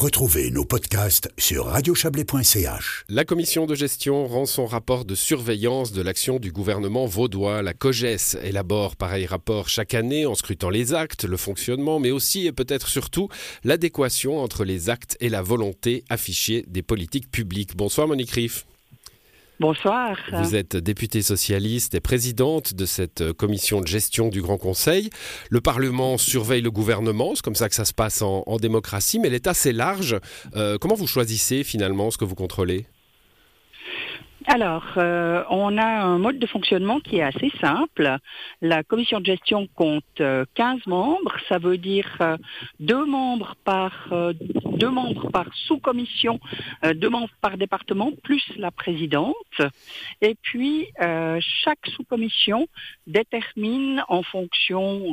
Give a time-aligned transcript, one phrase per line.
[0.00, 3.04] Retrouvez nos podcasts sur radiochablais.ch.
[3.10, 7.60] La commission de gestion rend son rapport de surveillance de l'action du gouvernement vaudois.
[7.60, 12.46] La COGES élabore pareil rapport chaque année en scrutant les actes, le fonctionnement, mais aussi
[12.46, 13.28] et peut-être surtout
[13.62, 17.76] l'adéquation entre les actes et la volonté affichée des politiques publiques.
[17.76, 18.64] Bonsoir Monique Riff.
[19.60, 20.16] Bonsoir.
[20.32, 25.10] Vous êtes députée socialiste et présidente de cette commission de gestion du Grand Conseil.
[25.50, 29.28] Le Parlement surveille le gouvernement, c'est comme ça que ça se passe en, démocratie, mais
[29.28, 30.18] elle est assez large.
[30.56, 32.86] Euh, comment vous choisissez finalement ce que vous contrôlez?
[34.46, 38.16] Alors, euh, on a un mode de fonctionnement qui est assez simple.
[38.62, 42.08] La commission de gestion compte 15 euh, membres, ça veut dire
[42.80, 44.08] deux membres par
[44.80, 46.40] deux membres par sous-commission,
[46.94, 49.56] deux membres par département, plus la présidente.
[50.20, 50.88] Et puis
[51.62, 52.66] chaque sous-commission
[53.06, 55.12] détermine en fonction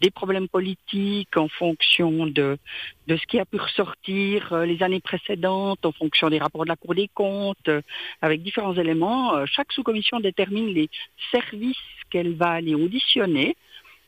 [0.00, 2.58] des problèmes politiques, en fonction de
[3.08, 6.76] de ce qui a pu ressortir les années précédentes, en fonction des rapports de la
[6.76, 7.70] Cour des comptes,
[8.20, 9.34] avec différents éléments.
[9.34, 10.88] Euh, chaque sous-commission détermine les
[11.30, 11.76] services
[12.10, 13.56] qu'elle va aller auditionner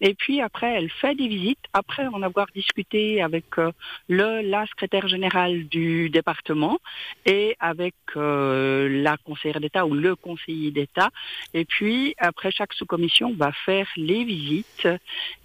[0.00, 3.72] et puis après, elle fait des visites, après en avoir discuté avec euh,
[4.08, 6.78] le, la secrétaire générale du département
[7.24, 11.10] et avec euh, la conseillère d'État ou le conseiller d'État.
[11.54, 14.88] Et puis après, chaque sous-commission va faire les visites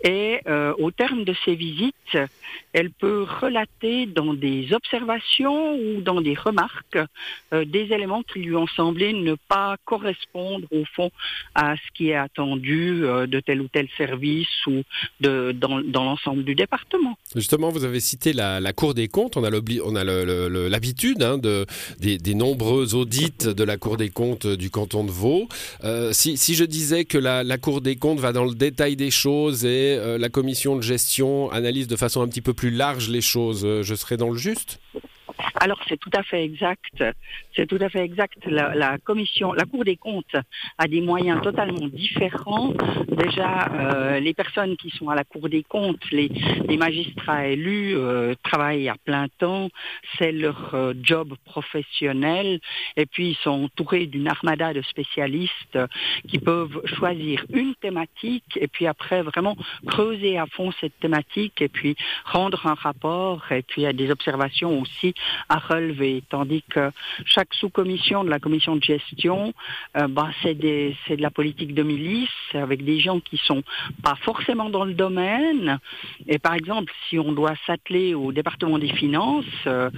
[0.03, 2.17] et euh, au terme de ces visites,
[2.73, 6.99] elle peut relater dans des observations ou dans des remarques
[7.51, 11.11] des éléments qui lui ont semblé ne pas correspondre au fond
[11.55, 14.83] à ce qui est attendu de tel ou tel service ou
[15.19, 17.17] dans, l'ensemble du département.
[17.35, 19.37] Justement, vous avez cité la, Cour des comptes.
[19.37, 19.49] On a
[20.69, 21.65] l'habitude hein, de,
[21.99, 25.47] des, nombreux audits de la Cour des comptes du canton de Vaud.
[25.83, 29.65] Euh, si, je disais que la, Cour des comptes va dans le détail des choses
[29.65, 33.21] et euh, la commission de gestion analyse de façon un petit peu plus large les
[33.21, 34.79] choses, euh, je serais dans le juste?
[35.55, 37.03] Alors c'est tout à fait exact.
[37.55, 38.37] C'est tout à fait exact.
[38.45, 40.35] La, commission, la Cour des comptes
[40.77, 42.73] a des moyens totalement différents.
[43.07, 46.29] Déjà, euh, les personnes qui sont à la Cour des comptes, les,
[46.77, 49.69] magistrats élus, euh, travaillent à plein temps.
[50.17, 52.59] C'est leur euh, job professionnel.
[52.97, 55.77] Et puis ils sont entourés d'une armada de spécialistes
[56.27, 59.55] qui peuvent choisir une thématique et puis après vraiment
[59.87, 64.09] creuser à fond cette thématique et puis rendre un rapport et puis il a des
[64.11, 65.13] observations aussi
[65.49, 66.91] à relever, tandis que
[67.25, 69.53] chaque sous-commission de la commission de gestion,
[69.97, 73.63] euh, bah, c'est de la politique de milice avec des gens qui sont
[74.03, 75.79] pas forcément dans le domaine.
[76.27, 79.89] Et par exemple, si on doit s'atteler au département des finances, euh,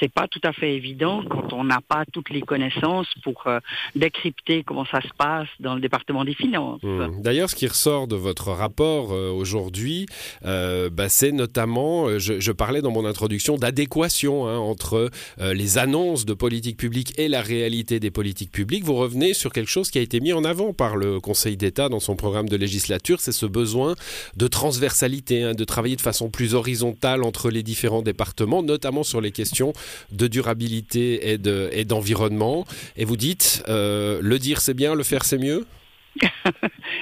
[0.00, 3.60] c'est pas tout à fait évident quand on n'a pas toutes les connaissances pour euh,
[3.94, 6.82] décrypter comment ça se passe dans le département des finances.
[6.82, 7.22] Mmh.
[7.22, 10.06] D'ailleurs, ce qui ressort de votre rapport aujourd'hui,
[10.42, 15.10] bah, c'est notamment, je, parlais dans mon introduction d'adéquation hein, entre
[15.40, 19.52] euh, les annonces de politique publique et la réalité des politiques publiques, vous revenez sur
[19.52, 22.48] quelque chose qui a été mis en avant par le Conseil d'État dans son programme
[22.48, 23.94] de législature, c'est ce besoin
[24.36, 29.20] de transversalité, hein, de travailler de façon plus horizontale entre les différents départements, notamment sur
[29.20, 29.72] les questions
[30.10, 32.66] de durabilité et d'environnement.
[32.96, 35.66] et vous dites, euh, le dire c'est bien, le faire c'est mieux?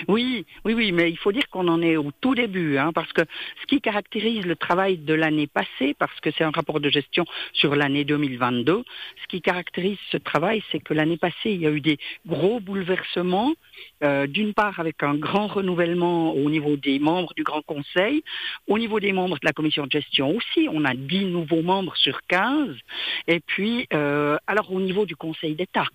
[0.08, 3.12] Oui, oui, oui, mais il faut dire qu'on en est au tout début, hein, parce
[3.12, 3.22] que
[3.60, 7.24] ce qui caractérise le travail de l'année passée, parce que c'est un rapport de gestion
[7.52, 8.84] sur l'année 2022,
[9.22, 12.60] ce qui caractérise ce travail, c'est que l'année passée, il y a eu des gros
[12.60, 13.54] bouleversements,
[14.04, 18.22] euh, d'une part avec un grand renouvellement au niveau des membres du Grand Conseil,
[18.68, 21.96] au niveau des membres de la commission de gestion aussi, on a 10 nouveaux membres
[21.96, 22.76] sur 15,
[23.26, 25.86] et puis, euh, alors au niveau du Conseil d'État,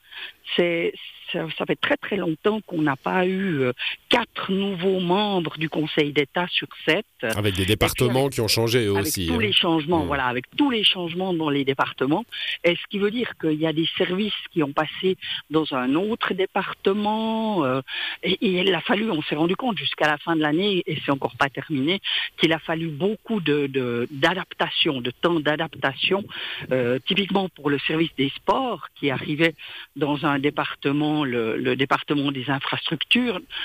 [0.55, 0.93] c'est
[1.31, 3.73] ça, fait très très longtemps qu'on n'a pas eu euh,
[4.09, 7.05] quatre nouveaux membres du Conseil d'État sur sept.
[7.21, 9.21] Avec des départements qui ont changé aussi.
[9.21, 9.47] Avec tous hein.
[9.47, 10.07] les changements, mmh.
[10.07, 12.25] voilà, avec tous les changements dans les départements.
[12.63, 15.17] Et ce qui veut dire qu'il y a des services qui ont passé
[15.51, 17.63] dans un autre département.
[17.63, 17.81] Euh,
[18.23, 21.11] et, il a fallu, on s'est rendu compte jusqu'à la fin de l'année, et c'est
[21.11, 22.01] encore pas terminé,
[22.37, 26.23] qu'il a fallu beaucoup de d'adaptation, de, temps d'adaptation,
[26.71, 29.55] euh, typiquement pour le service des sports qui arrivait
[29.95, 32.94] dans un département le, département des infrastructures,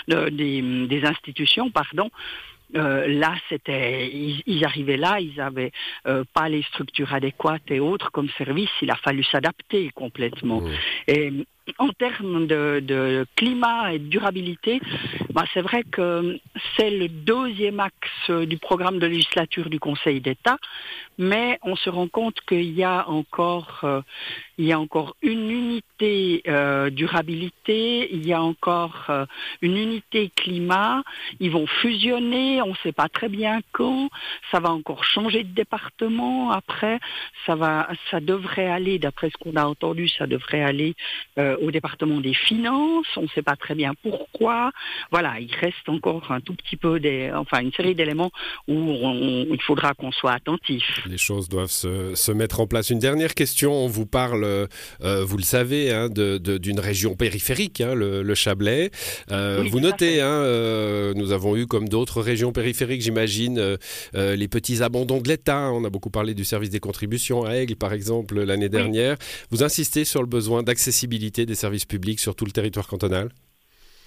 [0.09, 2.11] des, institutions, pardon,
[2.77, 4.11] euh, là, c'était,
[4.47, 5.73] ils, arrivaient là, ils n'avaient
[6.07, 8.71] euh, pas les structures adéquates et autres comme service.
[8.83, 10.63] Il a fallu s'adapter complètement.
[11.09, 11.33] Et
[11.79, 14.81] en termes de, climat et de durabilité,
[15.33, 16.39] bah, c'est vrai que
[16.77, 20.59] c'est le deuxième axe du programme de législature du Conseil d'État,
[21.19, 24.01] mais on se rend compte qu'il y a encore, euh,
[24.61, 29.25] il y a encore une unité euh, durabilité, il y a encore euh,
[29.63, 31.03] une unité climat.
[31.41, 34.11] Ils vont fusionner, on ne sait pas très bien quand.
[34.51, 36.51] Ça va encore changer de département.
[36.51, 37.01] Après,
[37.47, 40.95] ça va, ça devrait aller, d'après ce qu'on a entendu, ça devrait aller
[41.39, 43.07] euh, au département des finances.
[43.17, 44.73] On ne sait pas très bien pourquoi.
[45.11, 48.31] Voilà, il reste encore un tout petit peu des, enfin une série d'éléments
[48.69, 48.75] où
[49.51, 50.85] il faudra qu'on soit attentif.
[51.07, 52.91] Les choses doivent se, mettre en place.
[52.91, 53.73] Une dernière question.
[53.73, 54.45] On vous parle,
[55.03, 58.91] euh, vous le savez, hein, d'une région périphérique, hein, le, le, Chablais.
[59.31, 64.49] Euh, vous notez, hein, euh, nous avons eu, comme d'autres régions périphériques, j'imagine, euh, les
[64.49, 65.71] petits abandons de l'État.
[65.73, 69.17] On a beaucoup parlé du service des contributions à Aigle, par exemple, l'année dernière.
[69.51, 73.31] Vous insistez sur le besoin d'accessibilité des services publics sur tout le territoire cantonal?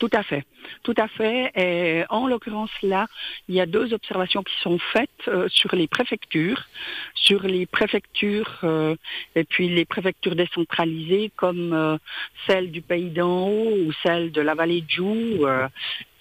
[0.04, 0.44] Tout à fait,
[0.84, 1.50] tout à fait.
[1.56, 3.08] Et en l'occurrence là,
[3.48, 6.62] il y a deux observations qui sont faites euh, sur les préfectures,
[7.16, 8.98] sur les préfectures euh,
[9.36, 11.98] et puis les préfectures décentralisées comme euh,
[12.48, 15.46] celle du Pays d'en haut ou celle de la vallée de Joux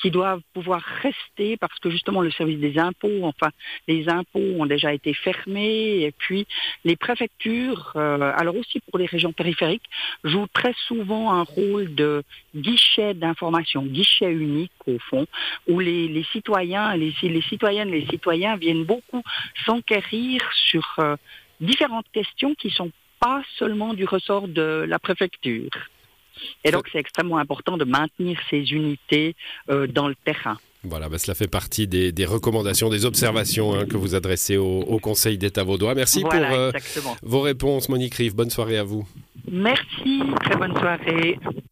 [0.02, 3.50] qui doivent pouvoir rester parce que justement le service des impôts, enfin
[3.86, 6.46] les impôts ont déjà été fermés et puis
[6.84, 9.88] les préfectures, euh, alors aussi pour les régions périphériques,
[10.24, 15.26] jouent très souvent un rôle de guichet d'information, guichet unique au fond,
[15.68, 19.22] où les, les citoyens, les, les citoyennes, les citoyens viennent beaucoup
[19.64, 21.16] s'enquérir sur euh,
[21.60, 22.90] différentes questions qui sont
[23.20, 25.70] pas seulement du ressort de la préfecture.
[26.64, 29.34] Et donc, c'est extrêmement important de maintenir ces unités
[29.70, 30.58] euh, dans le terrain.
[30.84, 34.80] Voilà, bah, cela fait partie des, des recommandations, des observations hein, que vous adressez au,
[34.80, 35.94] au Conseil d'État vaudois.
[35.94, 36.72] Merci voilà, pour euh,
[37.22, 38.34] vos réponses, Monique Rive.
[38.34, 39.06] Bonne soirée à vous.
[39.48, 41.38] Merci, très bonne soirée.